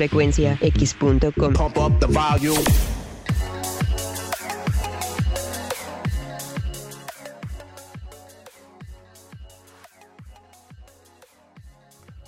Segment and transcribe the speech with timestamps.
[0.00, 1.52] frecuenciax.com.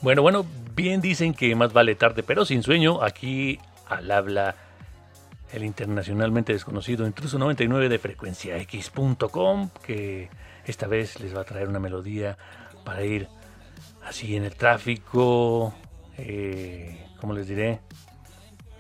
[0.03, 3.03] Bueno, bueno, bien dicen que más vale tarde, pero sin sueño.
[3.03, 3.59] Aquí
[3.89, 4.55] al habla
[5.55, 10.29] el internacionalmente desconocido Intruso 99 de frecuenciax.com, que
[10.67, 12.37] esta vez les va a traer una melodía
[12.85, 13.29] para ir
[14.05, 15.73] así en el tráfico,
[16.19, 17.81] eh, como les diré,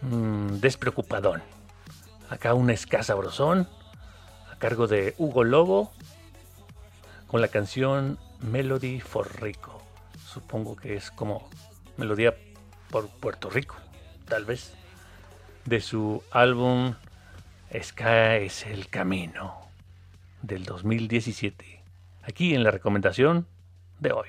[0.03, 1.43] mm, despreocupadón.
[2.29, 3.69] Acá una escasa brozón
[4.51, 5.93] a cargo de Hugo Lobo
[7.27, 9.83] con la canción Melody for Rico
[10.33, 11.49] supongo que es como
[11.97, 12.35] melodía
[12.91, 13.77] por Puerto Rico,
[14.27, 14.75] tal vez,
[15.67, 16.95] de su álbum
[17.73, 19.55] Sky es el camino
[20.41, 21.83] del 2017,
[22.23, 23.47] aquí en la recomendación
[24.01, 24.29] de hoy.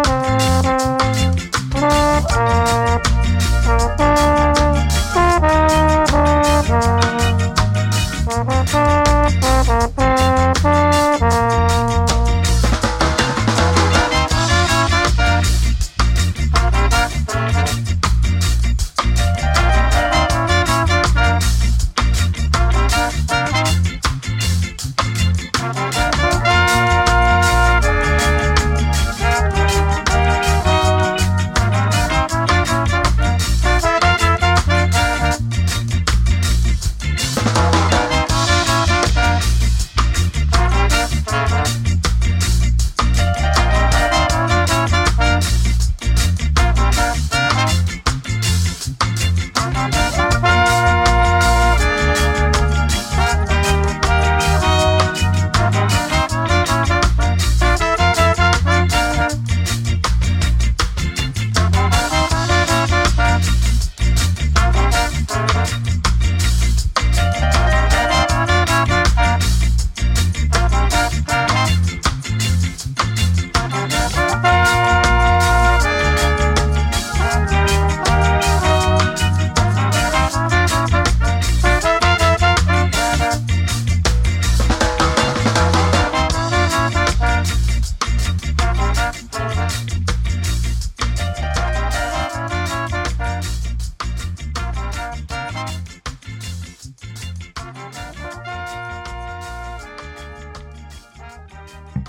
[8.63, 9.00] Thank you.